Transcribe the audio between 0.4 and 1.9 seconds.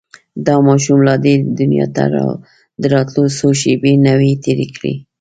دا ماشوم لا دې دنيا